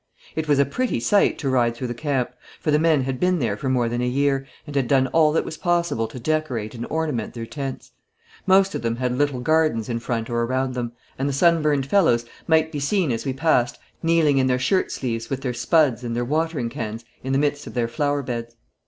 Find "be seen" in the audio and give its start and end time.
12.71-13.11